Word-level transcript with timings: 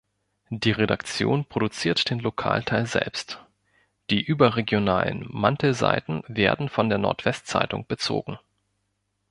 Die 0.49 0.71
Redaktion 0.71 1.45
produziert 1.45 2.09
den 2.09 2.17
Lokalteil 2.17 2.87
selbst, 2.87 3.39
die 4.09 4.19
überregionalen 4.25 5.27
Mantelseiten 5.29 6.23
werden 6.27 6.69
von 6.69 6.89
der 6.89 6.97
Nordwest-Zeitung 6.97 7.85
bezogen. 7.85 8.39